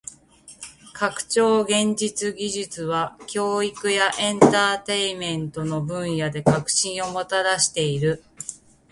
[0.95, 8.23] 拡張現実技術は教育やエンターテインメントの分野で革新をもたらしている。